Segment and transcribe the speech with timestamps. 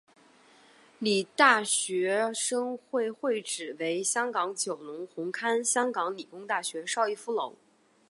[0.97, 7.53] 理大学生会会址为香港九龙红磡香港理工大学邵逸夫楼。